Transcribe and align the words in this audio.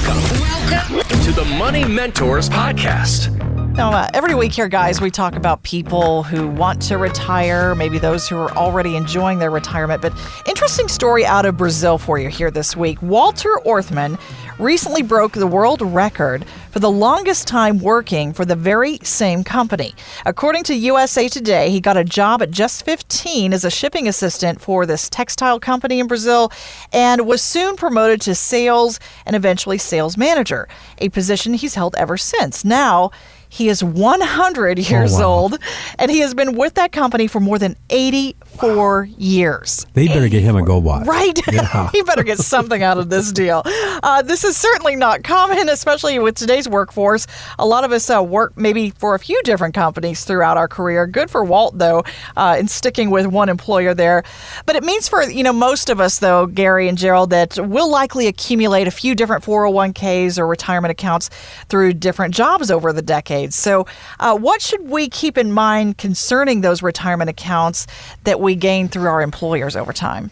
Welcome. 0.00 0.96
Welcome 0.96 1.20
to 1.24 1.32
the 1.32 1.44
Money 1.58 1.84
Mentors 1.84 2.48
Podcast. 2.48 3.36
Now, 3.74 3.90
uh, 3.90 4.08
every 4.14 4.34
week 4.34 4.52
here, 4.52 4.66
guys, 4.66 4.98
we 4.98 5.10
talk 5.10 5.36
about 5.36 5.62
people 5.62 6.22
who 6.22 6.48
want 6.48 6.80
to 6.82 6.96
retire, 6.96 7.74
maybe 7.74 7.98
those 7.98 8.26
who 8.26 8.36
are 8.36 8.50
already 8.52 8.96
enjoying 8.96 9.40
their 9.40 9.50
retirement. 9.50 10.00
But 10.00 10.14
interesting 10.46 10.88
story 10.88 11.26
out 11.26 11.44
of 11.44 11.58
Brazil 11.58 11.98
for 11.98 12.18
you 12.18 12.30
here 12.30 12.50
this 12.50 12.74
week. 12.74 13.02
Walter 13.02 13.60
Orthmann 13.66 14.18
recently 14.60 15.02
broke 15.02 15.32
the 15.32 15.46
world 15.46 15.80
record 15.80 16.44
for 16.70 16.80
the 16.80 16.90
longest 16.90 17.48
time 17.48 17.78
working 17.78 18.32
for 18.32 18.44
the 18.44 18.54
very 18.54 18.98
same 18.98 19.42
company. 19.42 19.94
According 20.26 20.64
to 20.64 20.74
USA 20.74 21.28
Today, 21.28 21.70
he 21.70 21.80
got 21.80 21.96
a 21.96 22.04
job 22.04 22.42
at 22.42 22.50
just 22.50 22.84
15 22.84 23.54
as 23.54 23.64
a 23.64 23.70
shipping 23.70 24.06
assistant 24.06 24.60
for 24.60 24.84
this 24.84 25.08
textile 25.08 25.58
company 25.58 25.98
in 25.98 26.06
Brazil 26.06 26.52
and 26.92 27.26
was 27.26 27.40
soon 27.40 27.74
promoted 27.76 28.20
to 28.22 28.34
sales 28.34 29.00
and 29.24 29.34
eventually 29.34 29.78
sales 29.78 30.18
manager, 30.18 30.68
a 30.98 31.08
position 31.08 31.54
he's 31.54 31.74
held 31.74 31.94
ever 31.96 32.18
since. 32.18 32.64
Now, 32.64 33.10
he 33.50 33.68
is 33.68 33.82
100 33.82 34.78
years 34.78 35.14
wow. 35.14 35.24
old, 35.24 35.58
and 35.98 36.08
he 36.08 36.20
has 36.20 36.34
been 36.34 36.56
with 36.56 36.74
that 36.74 36.92
company 36.92 37.26
for 37.26 37.40
more 37.40 37.58
than 37.58 37.74
84 37.90 39.08
years. 39.18 39.86
They 39.92 40.06
better 40.06 40.28
get 40.28 40.42
him 40.42 40.54
a 40.54 40.62
gold 40.62 40.84
watch. 40.84 41.06
Right? 41.06 41.36
he 41.92 42.02
better 42.02 42.22
get 42.22 42.38
something 42.38 42.82
out 42.82 42.96
of 42.96 43.10
this 43.10 43.32
deal. 43.32 43.62
Uh, 43.64 44.22
this 44.22 44.44
is 44.44 44.49
certainly 44.56 44.96
not 44.96 45.22
common, 45.24 45.68
especially 45.68 46.18
with 46.18 46.36
today's 46.36 46.68
workforce. 46.68 47.26
A 47.58 47.66
lot 47.66 47.84
of 47.84 47.92
us 47.92 48.10
uh, 48.10 48.22
work 48.22 48.56
maybe 48.56 48.90
for 48.90 49.14
a 49.14 49.18
few 49.18 49.40
different 49.42 49.74
companies 49.74 50.24
throughout 50.24 50.56
our 50.56 50.68
career. 50.68 51.06
Good 51.06 51.30
for 51.30 51.44
Walt, 51.44 51.78
though, 51.78 52.04
uh, 52.36 52.56
in 52.58 52.68
sticking 52.68 53.10
with 53.10 53.26
one 53.26 53.48
employer 53.48 53.94
there. 53.94 54.24
But 54.66 54.76
it 54.76 54.82
means 54.82 55.08
for 55.08 55.22
you 55.22 55.42
know 55.42 55.52
most 55.52 55.90
of 55.90 56.00
us, 56.00 56.18
though, 56.18 56.46
Gary 56.46 56.88
and 56.88 56.98
Gerald, 56.98 57.30
that 57.30 57.58
we'll 57.58 57.90
likely 57.90 58.26
accumulate 58.26 58.86
a 58.86 58.90
few 58.90 59.14
different 59.14 59.44
401ks 59.44 60.38
or 60.38 60.46
retirement 60.46 60.90
accounts 60.90 61.30
through 61.68 61.94
different 61.94 62.34
jobs 62.34 62.70
over 62.70 62.92
the 62.92 63.02
decades. 63.02 63.56
So, 63.56 63.86
uh, 64.18 64.36
what 64.36 64.62
should 64.62 64.88
we 64.88 65.08
keep 65.08 65.38
in 65.38 65.52
mind 65.52 65.98
concerning 65.98 66.60
those 66.60 66.82
retirement 66.82 67.30
accounts 67.30 67.86
that 68.24 68.40
we 68.40 68.54
gain 68.54 68.88
through 68.88 69.08
our 69.08 69.22
employers 69.22 69.76
over 69.76 69.92
time? 69.92 70.30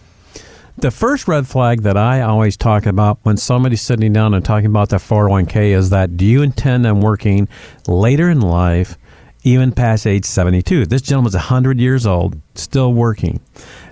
The 0.80 0.92
first 0.92 1.26
red 1.26 1.48
flag 1.48 1.82
that 1.82 1.96
I 1.96 2.20
always 2.20 2.56
talk 2.56 2.86
about 2.86 3.18
when 3.24 3.36
somebody's 3.36 3.82
sitting 3.82 4.12
down 4.12 4.32
and 4.32 4.44
talking 4.44 4.66
about 4.66 4.90
their 4.90 5.00
401k 5.00 5.76
is 5.76 5.90
that 5.90 6.16
do 6.16 6.24
you 6.24 6.40
intend 6.40 6.86
on 6.86 7.00
working 7.00 7.48
later 7.88 8.30
in 8.30 8.40
life, 8.40 8.96
even 9.42 9.72
past 9.72 10.06
age 10.06 10.24
72? 10.24 10.86
This 10.86 11.02
gentleman's 11.02 11.34
100 11.34 11.80
years 11.80 12.06
old, 12.06 12.40
still 12.54 12.92
working. 12.94 13.40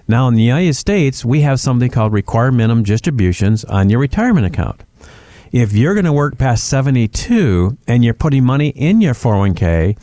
Now, 0.06 0.28
in 0.28 0.34
the 0.34 0.45
United 0.45 0.75
States, 0.75 1.25
we 1.25 1.41
have 1.41 1.59
something 1.59 1.91
called 1.91 2.12
required 2.12 2.53
minimum 2.53 2.84
distributions 2.84 3.65
on 3.65 3.91
your 3.91 3.98
retirement 3.98 4.47
account. 4.47 4.84
If 5.50 5.73
you're 5.73 5.95
going 5.95 6.05
to 6.05 6.12
work 6.12 6.39
past 6.39 6.69
72 6.69 7.77
and 7.89 8.05
you're 8.05 8.15
putting 8.15 8.45
money 8.45 8.69
in 8.69 9.00
your 9.00 9.15
401k, 9.15 9.98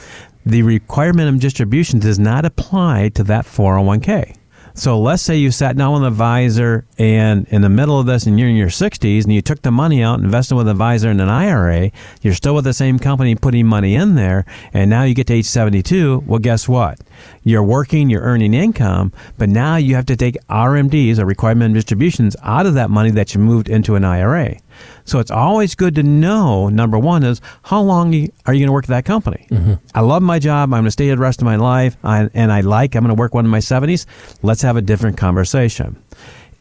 the 0.45 0.63
required 0.63 1.15
minimum 1.15 1.39
distribution 1.39 1.99
does 1.99 2.19
not 2.19 2.43
apply 2.43 3.07
to 3.15 3.23
that 3.23 3.45
401k. 3.45 4.35
So 4.75 4.99
let's 4.99 5.21
say 5.21 5.37
you 5.37 5.51
sat 5.51 5.77
down 5.77 5.93
with 5.93 6.01
an 6.01 6.07
advisor 6.07 6.85
and 6.97 7.47
in 7.49 7.61
the 7.61 7.69
middle 7.69 7.99
of 7.99 8.07
this 8.07 8.25
and 8.25 8.39
you're 8.39 8.49
in 8.49 8.55
your 8.55 8.69
60s 8.69 9.23
and 9.23 9.31
you 9.31 9.41
took 9.41 9.61
the 9.61 9.71
money 9.71 10.01
out, 10.01 10.19
invested 10.19 10.55
with 10.55 10.67
an 10.67 10.71
advisor 10.71 11.11
in 11.11 11.19
an 11.19 11.29
IRA, 11.29 11.91
you're 12.23 12.33
still 12.33 12.55
with 12.55 12.65
the 12.65 12.73
same 12.73 12.97
company 12.97 13.35
putting 13.35 13.67
money 13.67 13.93
in 13.93 14.15
there, 14.15 14.45
and 14.73 14.89
now 14.89 15.03
you 15.03 15.13
get 15.13 15.27
to 15.27 15.33
age 15.35 15.45
72. 15.45 16.23
Well, 16.25 16.39
guess 16.39 16.67
what? 16.67 16.99
You're 17.43 17.63
working, 17.63 18.09
you're 18.09 18.21
earning 18.21 18.53
income, 18.53 19.11
but 19.37 19.49
now 19.49 19.75
you 19.75 19.95
have 19.95 20.05
to 20.07 20.15
take 20.15 20.37
RMDs 20.49 21.19
or 21.19 21.25
required 21.25 21.57
minimum 21.57 21.75
distributions 21.75 22.35
out 22.43 22.65
of 22.65 22.73
that 22.75 22.89
money 22.89 23.11
that 23.11 23.33
you 23.33 23.39
moved 23.39 23.69
into 23.69 23.95
an 23.95 24.05
IRA. 24.05 24.57
So 25.05 25.19
it's 25.19 25.31
always 25.31 25.75
good 25.75 25.95
to 25.95 26.03
know. 26.03 26.69
Number 26.69 26.97
one 26.97 27.23
is 27.23 27.41
how 27.63 27.81
long 27.81 28.13
are 28.45 28.53
you 28.53 28.59
going 28.59 28.67
to 28.67 28.71
work 28.71 28.85
at 28.85 28.89
that 28.89 29.05
company? 29.05 29.47
Mm-hmm. 29.49 29.73
I 29.93 30.01
love 30.01 30.23
my 30.23 30.39
job. 30.39 30.73
I'm 30.73 30.81
going 30.81 30.85
to 30.85 30.91
stay 30.91 31.05
here 31.05 31.15
the 31.15 31.21
rest 31.21 31.41
of 31.41 31.45
my 31.45 31.57
life, 31.57 31.97
I, 32.03 32.29
and 32.33 32.51
I 32.51 32.61
like. 32.61 32.95
I'm 32.95 33.03
going 33.03 33.15
to 33.15 33.19
work 33.19 33.33
one 33.33 33.45
in 33.45 33.51
my 33.51 33.59
70s. 33.59 34.05
Let's 34.41 34.61
have 34.61 34.77
a 34.77 34.81
different 34.81 35.17
conversation. 35.17 36.01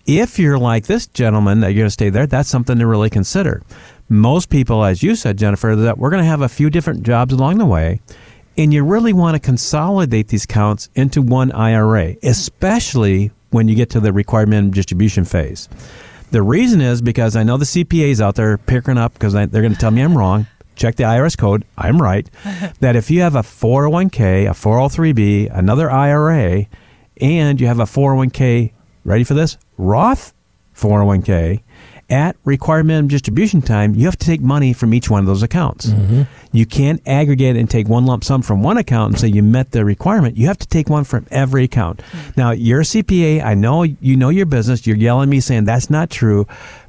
If 0.05 0.39
you're 0.39 0.59
like 0.59 0.87
this 0.87 1.07
gentleman 1.07 1.61
that 1.61 1.69
you're 1.69 1.83
going 1.83 1.87
to 1.87 1.91
stay 1.91 2.11
there, 2.11 2.27
that's 2.27 2.49
something 2.49 2.79
to 2.79 2.87
really 2.87 3.11
consider. 3.11 3.63
Most 4.09 4.51
people, 4.51 4.85
as 4.85 5.03
you 5.03 5.15
said, 5.15 5.39
Jennifer, 5.39 5.77
that 5.77 5.97
we're 5.97 6.11
going 6.11 6.23
to 6.23 6.29
have 6.29 6.43
a 6.43 6.49
few 6.49 6.71
different 6.71 7.05
jobs 7.05 7.33
along 7.33 7.59
the 7.59 7.67
way. 7.67 8.01
And 8.57 8.73
you 8.73 8.85
really 8.85 9.13
want 9.13 9.35
to 9.35 9.41
consolidate 9.41 10.29
these 10.29 10.45
counts 10.45 10.91
into 10.95 11.23
one 11.23 11.53
IRA, 11.53 12.17
especially 12.23 13.31
when 13.51 13.69
you 13.69 13.75
get 13.75 13.91
to 13.91 14.01
the 14.01 14.13
required 14.13 14.49
minimum 14.49 14.73
distribution 14.73 15.25
phase. 15.25 15.69
The 16.31 16.43
reason 16.43 16.81
is 16.81 17.03
because 17.03 17.37
I 17.37 17.43
know 17.43 17.57
the 17.57 17.65
CPAs 17.65 18.21
out 18.21 18.35
there 18.35 18.57
picking 18.59 18.99
up 18.99 19.13
because 19.15 19.33
they're 19.33 19.47
going 19.47 19.73
to 19.73 19.79
tell 19.79 19.91
me 19.91 20.03
I'm 20.03 20.17
wrong. 20.17 20.47
Check 20.77 20.97
the 20.97 21.05
IRS 21.05 21.37
code. 21.37 21.65
I'm 21.77 22.01
right. 22.01 22.29
that 22.81 22.97
if 22.97 23.11
you 23.11 23.21
have 23.21 23.37
a 23.37 23.43
401k, 23.43 24.47
a 24.47 24.55
403b, 24.55 25.57
another 25.57 25.91
IRA, 25.91 26.67
and 27.21 27.61
you 27.61 27.67
have 27.67 27.81
a 27.81 27.85
401k, 27.85 28.73
ready 29.05 29.25
for 29.25 29.35
this? 29.35 29.59
Roth 29.77 30.33
401k, 30.75 31.61
at 32.13 32.37
required 32.45 32.85
minimum 32.85 33.09
distribution 33.09 33.63
time, 33.63 33.95
you 33.95 34.05
have 34.05 34.19
to 34.19 34.27
take 34.27 34.43
money 34.43 34.73
from 34.73 34.93
each 34.93 35.09
one 35.09 35.21
of 35.21 35.27
those 35.27 35.43
accounts. 35.43 35.87
Mm-hmm. 35.87 36.23
You 36.53 36.67
can't 36.67 37.01
aggregate 37.07 37.57
and 37.57 37.69
take 37.69 37.89
one 37.89 38.05
lump 38.05 38.23
sum 38.23 38.43
from 38.43 38.63
one 38.63 38.77
account 38.77 39.15
and 39.15 39.21
say 39.21 39.29
you 39.29 39.43
met 39.43 39.71
the 39.71 39.85
requirement. 39.85 40.37
You 40.37 40.47
have 40.49 40.59
to 40.59 40.69
take 40.69 40.91
one 40.91 41.05
from 41.05 41.27
every 41.31 41.65
account. 41.65 42.01
Mm-hmm. 42.01 42.31
Now, 42.37 42.51
you're 42.51 42.81
a 42.81 42.85
CPA. 42.85 43.43
I 43.43 43.55
know 43.55 43.83
you 43.83 44.17
know 44.17 44.29
your 44.29 44.47
business. 44.47 44.87
You're 44.87 44.97
yelling 44.97 45.25
at 45.25 45.29
me 45.31 45.41
saying 45.41 45.65
that's 45.65 45.89
not 45.89 46.11
true 46.11 46.47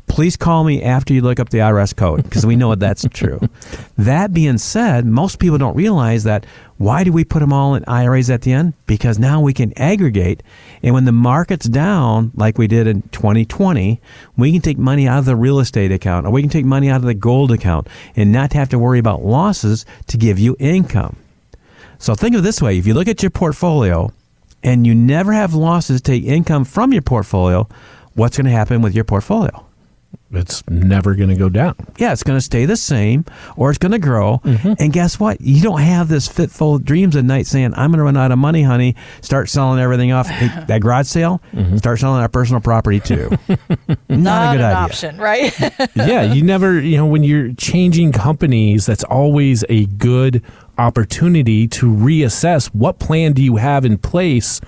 please 0.08 0.38
call 0.38 0.64
me 0.64 0.84
after 0.84 1.14
you 1.14 1.22
look 1.22 1.40
up 1.40 1.50
the 1.50 1.58
IRS 1.58 1.96
code 1.96 2.24
because 2.24 2.46
we 2.46 2.56
know 2.56 2.76
that's 2.76 3.06
true. 3.12 3.40
That 3.98 4.34
being 4.34 4.58
said, 4.58 5.06
most 5.06 5.38
people 5.40 5.58
don't 5.60 5.76
realize 5.76 6.24
that 6.24 6.46
why 6.78 7.04
do 7.04 7.12
we 7.12 7.24
put 7.24 7.40
them 7.40 7.54
all 7.54 7.76
in 7.76 7.86
IRAs 7.88 8.30
at 8.30 8.42
the 8.42 8.52
end? 8.52 8.74
Because 8.88 9.20
now 9.20 9.40
we 9.40 9.54
can 9.54 9.72
aggregate. 9.78 10.42
And 10.82 10.94
when 10.94 11.06
the 11.06 11.12
market's 11.12 11.68
down, 11.68 12.32
like 12.36 12.58
we 12.58 12.68
did 12.68 12.88
in 12.88 13.04
2020, 13.04 14.02
we 14.36 14.52
can 14.52 14.62
take 14.62 14.78
money 14.80 15.08
out 15.08 15.20
of 15.20 15.26
the 15.26 15.36
real 15.36 15.60
estate 15.60 15.92
account 15.92 16.26
or 16.26 16.32
we 16.32 16.42
can 16.42 16.50
take 16.50 16.66
money 16.66 16.90
out 16.90 16.98
of 16.98 17.04
the 17.04 17.14
gold 17.14 17.52
account 17.52 17.88
and 18.16 18.32
not 18.32 18.54
have 18.54 18.70
to 18.70 18.80
worry 18.80 19.00
about 19.00 19.24
losses 19.24 19.86
to 20.08 20.18
give 20.18 20.40
you 20.40 20.56
income. 20.60 21.16
So 22.00 22.16
think 22.16 22.36
of 22.36 22.40
it 22.40 22.44
this 22.44 22.62
way 22.62 22.78
if 22.78 22.88
you 22.88 22.94
look 22.94 23.08
at 23.08 23.24
your 23.24 23.30
portfolio 23.30 24.12
and 24.64 24.86
you 24.88 24.96
never 24.96 25.32
have 25.34 25.54
losses 25.54 26.02
to 26.02 26.12
take 26.12 26.24
income 26.24 26.66
from 26.66 26.92
your 26.92 27.04
portfolio, 27.04 27.68
what's 28.16 28.38
going 28.38 28.46
to 28.46 28.52
happen 28.52 28.82
with 28.82 28.96
your 28.96 29.06
portfolio? 29.06 29.66
It's 30.32 30.68
never 30.68 31.16
going 31.16 31.30
to 31.30 31.36
go 31.36 31.50
down. 31.50 31.76
Yeah, 31.98 32.12
it's 32.12 32.24
going 32.24 32.38
to 32.38 32.42
stay 32.42 32.66
the 32.66 32.78
same 32.78 33.26
or 33.56 33.70
it's 33.70 33.78
going 33.78 33.92
to 33.92 34.00
grow. 34.00 34.40
Mm-hmm. 34.44 34.74
And 34.80 34.92
guess 34.92 35.20
what? 35.20 35.40
You 35.42 35.62
don't 35.62 35.82
have 35.82 36.08
this 36.08 36.28
fitful 36.28 36.80
dreams 36.80 37.16
at 37.16 37.24
night 37.24 37.46
saying, 37.46 37.74
I'm 37.76 37.92
going 37.92 38.00
to 38.00 38.04
run 38.04 38.18
out 38.18 38.32
of 38.32 38.40
money, 38.40 38.64
honey. 38.64 38.96
Start 39.22 39.50
selling 39.50 39.80
everything 39.80 40.12
off. 40.12 40.28
Hey, 40.28 40.48
that 40.68 40.82
garage 40.82 41.08
sale, 41.08 41.42
mm-hmm. 41.54 41.78
start 41.78 42.00
selling 42.00 42.22
our 42.22 42.30
personal 42.30 42.62
property 42.62 43.00
too. 43.00 43.30
Not, 43.48 44.10
Not, 44.10 44.56
a 44.56 44.58
good 44.58 44.64
idea. 44.64 44.78
option, 44.78 45.18
right? 45.18 45.54
yeah, 45.96 46.34
you 46.34 46.42
never, 46.42 46.80
you 46.80 46.98
know, 46.98 47.06
when 47.06 47.24
you're 47.24 47.54
changing 47.54 48.12
companies, 48.12 48.86
that's 48.86 49.04
always 49.04 49.64
a 49.70 49.86
good 49.86 50.42
opportunity 50.78 51.68
to 51.68 51.86
reassess 51.86 52.68
what 52.74 52.98
plan 52.98 53.34
do 53.34 53.44
you 53.44 53.58
have 53.58 53.86
in 53.86 53.98
place 53.98 54.60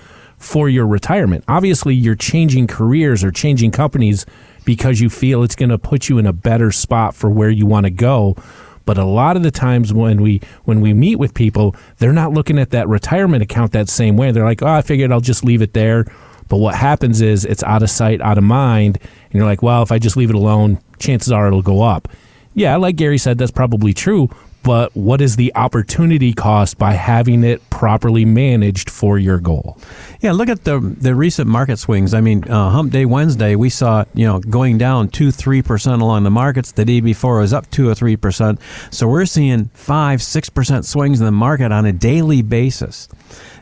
for 0.46 0.68
your 0.68 0.86
retirement. 0.86 1.44
Obviously, 1.48 1.94
you're 1.94 2.14
changing 2.14 2.68
careers 2.68 3.24
or 3.24 3.30
changing 3.30 3.72
companies 3.72 4.24
because 4.64 5.00
you 5.00 5.10
feel 5.10 5.42
it's 5.42 5.56
going 5.56 5.68
to 5.68 5.78
put 5.78 6.08
you 6.08 6.18
in 6.18 6.26
a 6.26 6.32
better 6.32 6.70
spot 6.70 7.14
for 7.14 7.28
where 7.28 7.50
you 7.50 7.66
want 7.66 7.84
to 7.84 7.90
go. 7.90 8.36
But 8.84 8.96
a 8.96 9.04
lot 9.04 9.36
of 9.36 9.42
the 9.42 9.50
times 9.50 9.92
when 9.92 10.22
we 10.22 10.40
when 10.64 10.80
we 10.80 10.94
meet 10.94 11.16
with 11.16 11.34
people, 11.34 11.74
they're 11.98 12.12
not 12.12 12.32
looking 12.32 12.58
at 12.58 12.70
that 12.70 12.86
retirement 12.86 13.42
account 13.42 13.72
that 13.72 13.88
same 13.88 14.16
way. 14.16 14.30
They're 14.30 14.44
like, 14.44 14.62
"Oh, 14.62 14.68
I 14.68 14.82
figured 14.82 15.10
I'll 15.10 15.20
just 15.20 15.44
leave 15.44 15.60
it 15.60 15.74
there." 15.74 16.06
But 16.48 16.58
what 16.58 16.76
happens 16.76 17.20
is 17.20 17.44
it's 17.44 17.64
out 17.64 17.82
of 17.82 17.90
sight, 17.90 18.20
out 18.20 18.38
of 18.38 18.44
mind, 18.44 18.98
and 19.02 19.34
you're 19.34 19.44
like, 19.44 19.62
"Well, 19.62 19.82
if 19.82 19.90
I 19.90 19.98
just 19.98 20.16
leave 20.16 20.30
it 20.30 20.36
alone, 20.36 20.78
chances 21.00 21.32
are 21.32 21.48
it'll 21.48 21.62
go 21.62 21.82
up." 21.82 22.08
Yeah, 22.54 22.76
like 22.76 22.96
Gary 22.96 23.18
said, 23.18 23.36
that's 23.36 23.50
probably 23.50 23.92
true, 23.92 24.30
but 24.66 24.96
what 24.96 25.20
is 25.20 25.36
the 25.36 25.54
opportunity 25.54 26.32
cost 26.32 26.76
by 26.76 26.94
having 26.94 27.44
it 27.44 27.70
properly 27.70 28.24
managed 28.24 28.90
for 28.90 29.16
your 29.16 29.38
goal? 29.38 29.78
Yeah, 30.20 30.32
look 30.32 30.48
at 30.48 30.64
the 30.64 30.80
the 30.80 31.14
recent 31.14 31.46
market 31.46 31.76
swings. 31.76 32.12
I 32.12 32.20
mean, 32.20 32.42
uh, 32.50 32.70
Hump 32.70 32.90
Day 32.90 33.04
Wednesday, 33.04 33.54
we 33.54 33.70
saw 33.70 34.04
you 34.12 34.26
know 34.26 34.40
going 34.40 34.76
down 34.76 35.08
two 35.08 35.30
three 35.30 35.62
percent 35.62 36.02
along 36.02 36.24
the 36.24 36.32
markets. 36.32 36.72
The 36.72 36.84
day 36.84 36.98
before 36.98 37.38
was 37.38 37.52
up 37.52 37.70
two 37.70 37.88
or 37.88 37.94
three 37.94 38.16
percent. 38.16 38.58
So 38.90 39.06
we're 39.06 39.26
seeing 39.26 39.66
five 39.66 40.20
six 40.20 40.50
percent 40.50 40.84
swings 40.84 41.20
in 41.20 41.26
the 41.26 41.30
market 41.30 41.70
on 41.70 41.86
a 41.86 41.92
daily 41.92 42.42
basis. 42.42 43.08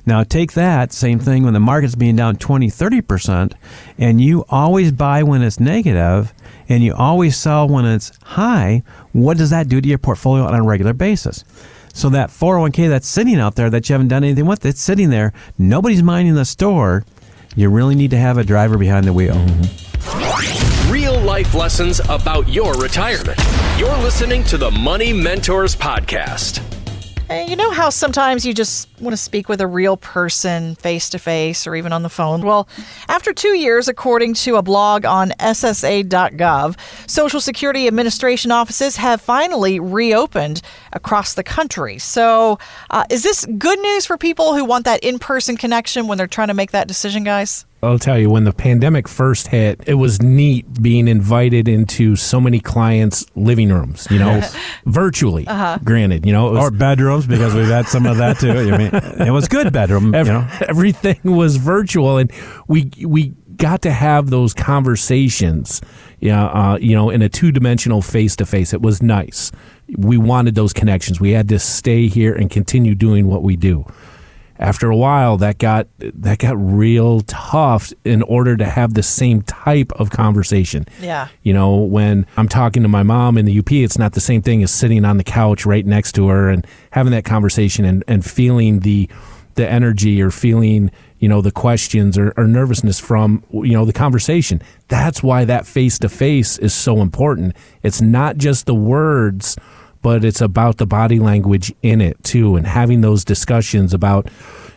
Now 0.07 0.23
take 0.23 0.53
that 0.53 0.95
same 0.95 1.19
thing 1.19 1.45
when 1.45 1.53
the 1.53 1.61
market's 1.61 1.95
being 1.95 2.17
down 2.17 2.37
20, 2.37 2.69
30%, 2.69 3.55
and 3.97 4.21
you 4.21 4.45
always 4.51 4.93
buy 4.93 5.23
when 5.23 5.41
it's 5.43 5.59
negative 5.59 6.35
and 6.69 6.83
you 6.83 6.95
always 6.95 7.37
sell 7.37 7.69
when 7.69 7.85
it's 7.85 8.13
high. 8.23 8.83
What 9.13 9.37
does 9.37 9.51
that 9.51 9.69
do 9.69 9.81
to 9.81 9.89
your 9.89 9.99
portfolio 9.99 10.45
on 10.45 10.55
a 10.55 10.63
regular 10.63 10.93
basis? 10.93 11.45
So 11.93 12.09
that 12.11 12.31
401k 12.31 12.89
that's 12.89 13.07
sitting 13.07 13.39
out 13.39 13.55
there 13.55 13.71
that 13.71 13.89
you 13.89 13.93
haven't 13.93 14.09
done 14.09 14.25
anything 14.25 14.47
with, 14.47 14.67
it's 14.67 14.81
sitting 14.81 15.11
there. 15.11 15.33
Nobody's 15.59 16.03
minding 16.03 16.35
the 16.35 16.45
store. 16.45 17.05
You 17.55 17.71
really 17.71 17.95
need 17.95 18.11
to 18.11 18.19
have 18.19 18.37
a 18.37 18.45
driver 18.45 18.79
behind 18.79 19.07
the 19.07 19.13
wheel. 19.13 19.35
Mm-hmm 19.35 19.85
life 21.25 21.55
lessons 21.55 22.01
about 22.11 22.49
your 22.49 22.75
retirement. 22.75 23.39
You're 23.79 23.97
listening 23.99 24.45
to 24.45 24.59
the 24.59 24.71
Money 24.71 25.13
Mentors 25.13 25.75
Podcast. 25.75 26.74
And 27.31 27.49
you 27.49 27.57
know 27.57 27.71
how 27.71 27.89
sometimes 27.89 28.45
you 28.45 28.53
just 28.53 28.87
want 29.01 29.15
to 29.15 29.17
speak 29.17 29.49
with 29.49 29.63
a 29.63 29.67
real 29.67 29.97
person 29.97 30.75
face 30.75 31.09
to 31.09 31.19
face 31.19 31.67
or 31.67 31.75
even 31.75 31.91
on 31.91 32.03
the 32.03 32.11
phone? 32.11 32.43
Well, 32.43 32.69
after 33.09 33.33
two 33.33 33.57
years, 33.57 33.89
according 33.89 34.35
to 34.35 34.57
a 34.57 34.63
blog 34.63 35.07
on 35.07 35.31
SSA.gov, 35.41 36.79
Social 37.09 37.41
Security 37.41 37.87
Administration 37.87 38.51
offices 38.51 38.97
have 38.97 39.23
finally 39.23 39.81
reopened 39.81 40.61
across 40.95 41.35
the 41.35 41.43
country. 41.43 41.99
So, 41.99 42.59
uh, 42.91 43.05
is 43.11 43.23
this 43.23 43.45
good 43.59 43.79
news 43.81 44.07
for 44.07 44.17
people 44.17 44.55
who 44.55 44.65
want 44.65 44.85
that 44.87 45.03
in 45.05 45.19
person 45.19 45.57
connection 45.57 46.07
when 46.07 46.19
they're 46.19 46.27
trying 46.27 46.49
to 46.49 46.55
make 46.55 46.71
that 46.71 46.89
decision, 46.89 47.25
guys? 47.25 47.67
I'll 47.85 47.99
tell 47.99 48.19
you, 48.19 48.31
when 48.31 48.45
the 48.45 48.53
pandemic 48.53 49.09
first 49.09 49.49
hit, 49.49 49.83
it 49.87 49.95
was 49.95 50.23
neat 50.23 50.83
being 50.83 51.07
invited 51.07 51.69
into 51.69 52.17
so 52.17 52.41
many 52.41 52.59
clients' 52.59 53.27
living 53.35 53.71
rooms, 53.71 54.09
you 54.11 54.19
know, 54.19 54.41
virtually. 54.87 55.47
Uh-huh. 55.47 55.79
Granted, 55.85 56.25
you 56.25 56.33
know, 56.33 56.53
was, 56.53 56.61
or 56.61 56.71
bedrooms 56.71 57.27
because 57.27 57.55
we've 57.55 57.67
had 57.67 57.87
some 57.87 58.07
of 58.07 58.17
that 58.17 58.39
too. 58.39 58.51
I 58.51 58.79
mean, 58.79 58.91
it 59.27 59.31
was 59.31 59.49
good 59.49 59.71
bedroom. 59.73 60.15
Every, 60.15 60.33
you 60.33 60.41
know, 60.41 60.49
everything 60.69 61.21
was 61.25 61.57
virtual, 61.57 62.17
and 62.17 62.33
we 62.69 62.91
we 63.07 63.35
got 63.57 63.83
to 63.83 63.91
have 63.91 64.31
those 64.31 64.55
conversations. 64.55 65.81
Yeah, 66.21 66.47
uh, 66.47 66.79
you 66.79 66.95
know, 66.97 67.11
in 67.11 67.21
a 67.21 67.29
two 67.29 67.53
dimensional 67.53 68.01
face 68.01 68.35
to 68.37 68.47
face. 68.47 68.73
It 68.73 68.81
was 68.81 69.03
nice. 69.03 69.53
We 69.97 70.17
wanted 70.17 70.55
those 70.55 70.73
connections. 70.73 71.21
We 71.21 71.33
had 71.33 71.49
to 71.51 71.59
stay 71.59 72.09
here 72.09 72.35
and 72.35 72.51
continue 72.51 72.95
doing 72.95 73.27
what 73.27 73.43
we 73.43 73.57
do 73.57 73.87
after 74.59 74.89
a 74.89 74.97
while 74.97 75.37
that 75.39 75.59
got 75.59 75.89
that 75.99 76.39
got 76.39 76.57
real 76.57 77.21
tough 77.23 77.93
in 78.05 78.23
order 78.23 78.57
to 78.57 78.65
have 78.65 78.95
the 78.95 79.03
same 79.03 79.43
type 79.43 79.93
of 79.93 80.11
conversation. 80.11 80.87
Yeah. 81.01 81.29
You 81.43 81.53
know, 81.53 81.77
when 81.77 82.27
I'm 82.37 82.49
talking 82.49 82.83
to 82.83 82.89
my 82.89 83.03
mom 83.03 83.37
in 83.37 83.47
the 83.47 83.59
UP, 83.59 83.73
it's 83.73 83.99
not 83.99 84.13
the 84.13 84.21
same 84.21 84.43
thing 84.43 84.63
as 84.63 84.73
sitting 84.73 85.05
on 85.05 85.17
the 85.17 85.25
couch 85.25 85.67
right 85.67 85.85
next 85.85 86.13
to 86.13 86.29
her 86.29 86.49
and 86.49 86.67
having 86.91 87.13
that 87.13 87.25
conversation 87.25 87.85
and, 87.85 88.05
and 88.07 88.25
feeling 88.25 88.81
the 88.81 89.09
the 89.57 89.69
energy 89.69 90.21
or 90.21 90.31
feeling, 90.31 90.91
you 91.25 91.29
know, 91.31 91.41
the 91.41 91.51
questions 91.51 92.19
or, 92.19 92.35
or 92.37 92.47
nervousness 92.47 93.01
from, 93.01 93.43
you 93.51 93.73
know, 93.73 93.87
the 93.87 93.95
conversation. 93.95 94.61
That's 94.89 95.23
why 95.23 95.47
that 95.47 95.67
face 95.67 95.99
to 96.01 96.11
face 96.11 96.59
is 96.59 96.75
so 96.75 97.01
important. 97.01 97.57
It's 97.83 98.03
not 98.03 98.37
just 98.37 98.67
the 98.67 98.75
words 98.75 99.57
but 100.03 100.23
it's 100.23 100.43
about 100.43 100.77
the 100.77 100.85
body 100.85 101.19
language 101.19 101.73
in 101.81 102.03
it 102.03 102.23
too, 102.23 102.57
and 102.57 102.67
having 102.67 103.01
those 103.01 103.25
discussions 103.25 103.95
about, 103.95 104.29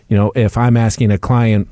you 0.07 0.15
know, 0.15 0.31
if 0.35 0.57
I'm 0.57 0.77
asking 0.77 1.11
a 1.11 1.17
client, 1.17 1.67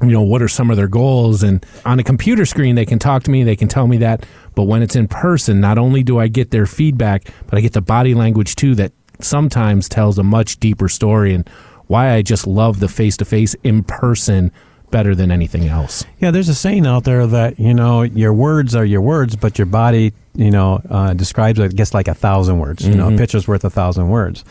you 0.00 0.12
know, 0.12 0.22
what 0.22 0.40
are 0.40 0.48
some 0.48 0.70
of 0.70 0.78
their 0.78 0.88
goals, 0.88 1.42
and 1.42 1.64
on 1.84 1.98
a 1.98 2.02
computer 2.02 2.46
screen 2.46 2.74
they 2.74 2.86
can 2.86 2.98
talk 2.98 3.22
to 3.24 3.30
me, 3.30 3.44
they 3.44 3.54
can 3.54 3.68
tell 3.68 3.86
me 3.86 3.98
that, 3.98 4.24
but 4.54 4.62
when 4.62 4.80
it's 4.80 4.96
in 4.96 5.08
person, 5.08 5.60
not 5.60 5.76
only 5.76 6.02
do 6.02 6.18
I 6.18 6.28
get 6.28 6.52
their 6.52 6.64
feedback, 6.64 7.28
but 7.46 7.58
I 7.58 7.60
get 7.60 7.74
the 7.74 7.82
body 7.82 8.14
language 8.14 8.56
too 8.56 8.74
that 8.76 8.92
sometimes 9.20 9.90
tells 9.90 10.18
a 10.18 10.22
much 10.22 10.58
deeper 10.58 10.88
story 10.88 11.34
and 11.34 11.48
why 11.86 12.12
I 12.12 12.22
just 12.22 12.46
love 12.46 12.80
the 12.80 12.88
face 12.88 13.16
to 13.18 13.24
face 13.24 13.54
in 13.62 13.84
person 13.84 14.52
better 14.90 15.14
than 15.14 15.30
anything 15.30 15.66
else. 15.66 16.04
Yeah, 16.20 16.30
there's 16.30 16.48
a 16.48 16.54
saying 16.54 16.86
out 16.86 17.04
there 17.04 17.26
that, 17.26 17.58
you 17.58 17.74
know, 17.74 18.02
your 18.02 18.32
words 18.32 18.74
are 18.74 18.84
your 18.84 19.00
words, 19.00 19.36
but 19.36 19.58
your 19.58 19.66
body 19.66 20.12
you 20.36 20.50
know, 20.50 20.80
uh, 20.90 21.14
describes 21.14 21.58
it 21.58 21.74
gets 21.74 21.94
like 21.94 22.08
a 22.08 22.14
thousand 22.14 22.58
words. 22.58 22.84
You 22.84 22.94
mm-hmm. 22.94 23.00
know, 23.00 23.14
a 23.14 23.18
picture's 23.18 23.48
worth 23.48 23.64
a 23.64 23.70
thousand 23.70 24.08
words, 24.08 24.44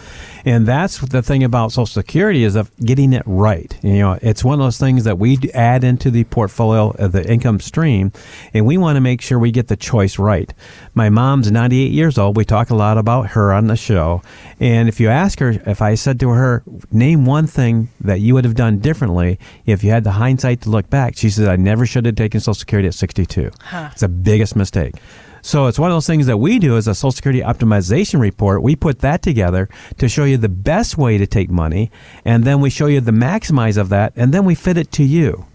and 0.43 0.65
that's 0.65 0.99
the 0.99 1.21
thing 1.21 1.43
about 1.43 1.71
Social 1.71 1.85
Security 1.85 2.43
is 2.43 2.55
of 2.55 2.75
getting 2.77 3.13
it 3.13 3.23
right. 3.25 3.77
You 3.83 3.99
know, 3.99 4.19
it's 4.21 4.43
one 4.43 4.59
of 4.59 4.65
those 4.65 4.77
things 4.77 5.03
that 5.03 5.19
we 5.19 5.37
add 5.53 5.83
into 5.83 6.09
the 6.09 6.23
portfolio 6.25 6.91
of 6.91 7.11
the 7.11 7.29
income 7.29 7.59
stream, 7.59 8.11
and 8.53 8.65
we 8.65 8.77
want 8.77 8.95
to 8.95 9.01
make 9.01 9.21
sure 9.21 9.37
we 9.37 9.51
get 9.51 9.67
the 9.67 9.75
choice 9.75 10.17
right. 10.17 10.51
My 10.93 11.09
mom's 11.09 11.51
98 11.51 11.91
years 11.91 12.17
old. 12.17 12.35
We 12.35 12.45
talk 12.45 12.69
a 12.69 12.75
lot 12.75 12.97
about 12.97 13.27
her 13.29 13.53
on 13.53 13.67
the 13.67 13.75
show, 13.75 14.21
and 14.59 14.89
if 14.89 14.99
you 14.99 15.09
ask 15.09 15.39
her, 15.39 15.51
if 15.65 15.81
I 15.81 15.95
said 15.95 16.19
to 16.21 16.29
her, 16.29 16.63
name 16.91 17.25
one 17.25 17.47
thing 17.47 17.89
that 18.01 18.21
you 18.21 18.33
would 18.33 18.45
have 18.45 18.55
done 18.55 18.79
differently 18.79 19.39
if 19.65 19.83
you 19.83 19.91
had 19.91 20.03
the 20.03 20.11
hindsight 20.11 20.61
to 20.61 20.69
look 20.69 20.89
back, 20.89 21.17
she 21.17 21.29
says, 21.29 21.47
I 21.47 21.55
never 21.55 21.85
should 21.85 22.05
have 22.05 22.15
taken 22.15 22.39
Social 22.39 22.55
Security 22.55 22.87
at 22.87 22.93
62. 22.93 23.51
Huh. 23.61 23.89
It's 23.91 24.01
the 24.01 24.09
biggest 24.09 24.55
mistake. 24.55 24.95
So 25.45 25.67
it's 25.67 25.77
one 25.77 25.91
of 25.91 25.95
those 25.95 26.07
things 26.07 26.25
that 26.25 26.37
we 26.37 26.57
do 26.57 26.75
as 26.75 26.87
a 26.87 26.95
Social 26.95 27.11
Security 27.11 27.41
optimization 27.41 28.19
report. 28.19 28.63
We 28.63 28.75
put 28.75 29.01
that 29.01 29.21
together 29.21 29.69
to 29.99 30.09
show 30.09 30.23
you 30.23 30.37
the 30.37 30.49
best 30.49 30.97
way 30.97 31.19
to 31.19 31.27
take 31.27 31.51
money, 31.51 31.91
and 32.25 32.43
then 32.43 32.61
we 32.61 32.71
show 32.71 32.87
you 32.87 32.99
the 32.99 33.11
maximize 33.11 33.77
of 33.77 33.89
that, 33.89 34.13
and 34.15 34.33
then 34.33 34.43
we 34.43 34.55
fit 34.55 34.75
it 34.75 34.91
to 34.93 35.03
you. 35.03 35.45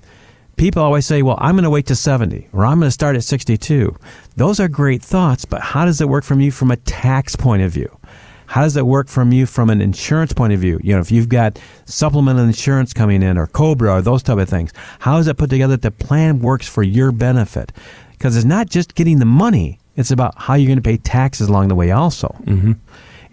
People 0.54 0.80
always 0.80 1.06
say, 1.06 1.22
well, 1.22 1.38
I'm 1.40 1.56
going 1.56 1.64
to 1.64 1.70
wait 1.70 1.86
to 1.86 1.96
70 1.96 2.50
or 2.52 2.66
I'm 2.66 2.78
going 2.78 2.86
to 2.86 2.92
start 2.92 3.16
at 3.16 3.24
62. 3.24 3.96
Those 4.36 4.60
are 4.60 4.68
great 4.68 5.02
thoughts, 5.02 5.44
but 5.44 5.60
how 5.60 5.84
does 5.86 6.00
it 6.00 6.08
work 6.08 6.22
from 6.22 6.38
you 6.40 6.52
from 6.52 6.70
a 6.70 6.76
tax 6.76 7.34
point 7.34 7.62
of 7.62 7.72
view? 7.72 7.98
How 8.46 8.62
does 8.62 8.76
it 8.76 8.86
work 8.86 9.08
from 9.08 9.32
you 9.32 9.44
from 9.44 9.70
an 9.70 9.80
insurance 9.80 10.32
point 10.32 10.52
of 10.52 10.60
view? 10.60 10.78
You 10.84 10.94
know, 10.94 11.00
if 11.00 11.10
you've 11.10 11.28
got 11.28 11.58
supplemental 11.86 12.44
insurance 12.44 12.92
coming 12.92 13.24
in 13.24 13.36
or 13.36 13.48
COBRA 13.48 13.92
or 13.92 14.02
those 14.02 14.22
type 14.22 14.38
of 14.38 14.48
things, 14.48 14.72
how 15.00 15.18
is 15.18 15.26
it 15.26 15.36
put 15.36 15.50
together 15.50 15.76
that 15.76 15.82
the 15.82 15.90
plan 15.90 16.38
works 16.38 16.68
for 16.68 16.84
your 16.84 17.10
benefit? 17.10 17.72
Because 18.12 18.36
it's 18.36 18.44
not 18.44 18.68
just 18.68 18.94
getting 18.94 19.18
the 19.18 19.24
money, 19.24 19.79
it's 20.00 20.10
about 20.10 20.34
how 20.36 20.54
you're 20.54 20.66
going 20.66 20.78
to 20.78 20.82
pay 20.82 20.96
taxes 20.96 21.48
along 21.48 21.68
the 21.68 21.74
way, 21.74 21.90
also. 21.90 22.34
Mm-hmm. 22.44 22.72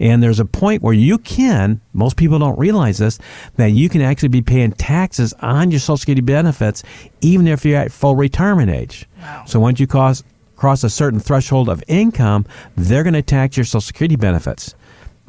And 0.00 0.22
there's 0.22 0.38
a 0.38 0.44
point 0.44 0.82
where 0.82 0.94
you 0.94 1.18
can, 1.18 1.80
most 1.92 2.16
people 2.16 2.38
don't 2.38 2.58
realize 2.58 2.98
this, 2.98 3.18
that 3.56 3.72
you 3.72 3.88
can 3.88 4.00
actually 4.00 4.28
be 4.28 4.42
paying 4.42 4.72
taxes 4.72 5.34
on 5.40 5.70
your 5.70 5.80
Social 5.80 5.96
Security 5.96 6.20
benefits 6.20 6.84
even 7.20 7.48
if 7.48 7.64
you're 7.64 7.78
at 7.78 7.90
full 7.90 8.14
retirement 8.14 8.70
age. 8.70 9.08
Wow. 9.20 9.44
So 9.46 9.58
once 9.58 9.80
you 9.80 9.88
cross, 9.88 10.22
cross 10.54 10.84
a 10.84 10.90
certain 10.90 11.18
threshold 11.18 11.68
of 11.68 11.82
income, 11.88 12.46
they're 12.76 13.02
going 13.02 13.14
to 13.14 13.22
tax 13.22 13.56
your 13.56 13.64
Social 13.64 13.80
Security 13.80 14.16
benefits. 14.16 14.76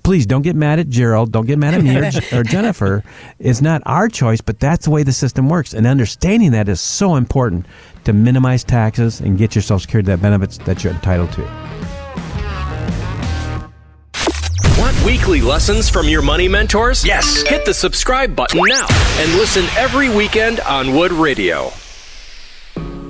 Please 0.03 0.25
don't 0.25 0.41
get 0.41 0.55
mad 0.55 0.79
at 0.79 0.89
Gerald. 0.89 1.31
Don't 1.31 1.45
get 1.45 1.57
mad 1.57 1.73
at 1.73 1.83
me 1.83 1.95
or, 1.97 2.11
or 2.39 2.43
Jennifer. 2.43 3.03
It's 3.39 3.61
not 3.61 3.81
our 3.85 4.07
choice, 4.07 4.41
but 4.41 4.59
that's 4.59 4.85
the 4.85 4.91
way 4.91 5.03
the 5.03 5.13
system 5.13 5.49
works. 5.49 5.73
And 5.73 5.85
understanding 5.85 6.51
that 6.51 6.69
is 6.69 6.81
so 6.81 7.15
important 7.15 7.65
to 8.05 8.13
minimize 8.13 8.63
taxes 8.63 9.19
and 9.19 9.37
get 9.37 9.55
your 9.55 9.61
Social 9.61 9.79
Security 9.79 10.07
that 10.07 10.21
benefits 10.21 10.57
that 10.59 10.83
you're 10.83 10.93
entitled 10.93 11.31
to. 11.33 11.41
Want 14.79 15.03
weekly 15.03 15.41
lessons 15.41 15.89
from 15.89 16.07
your 16.07 16.21
money 16.21 16.47
mentors? 16.47 17.05
Yes. 17.05 17.41
Hit 17.47 17.65
the 17.65 17.73
subscribe 17.73 18.35
button 18.35 18.61
now 18.65 18.87
and 19.17 19.33
listen 19.33 19.65
every 19.77 20.09
weekend 20.09 20.61
on 20.61 20.95
Wood 20.95 21.11
Radio. 21.11 21.71